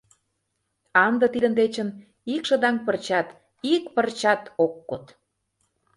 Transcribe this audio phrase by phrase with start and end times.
[0.97, 1.89] А ынде тидын дечын
[2.33, 3.27] ик шыдаҥ парчат,
[3.73, 5.05] ик пырчат ок код.